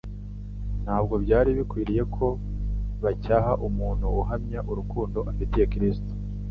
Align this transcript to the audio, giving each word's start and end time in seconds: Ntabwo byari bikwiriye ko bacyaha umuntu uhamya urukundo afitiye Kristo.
Ntabwo 0.83 1.13
byari 1.23 1.49
bikwiriye 1.57 2.03
ko 2.15 2.27
bacyaha 3.03 3.51
umuntu 3.67 4.05
uhamya 4.21 4.59
urukundo 4.71 5.19
afitiye 5.31 5.65
Kristo. 5.73 6.11